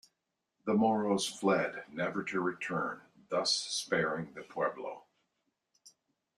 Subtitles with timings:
[0.65, 5.03] The Moros fled, never to return, thus sparing the pueblo.